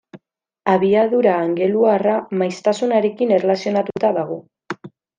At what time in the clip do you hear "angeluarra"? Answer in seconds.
1.41-2.17